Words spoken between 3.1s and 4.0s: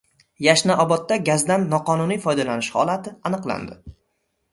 aniqlandi